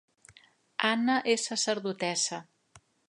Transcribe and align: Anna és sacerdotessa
Anna 0.89 1.17
és 1.33 1.45
sacerdotessa 1.51 2.41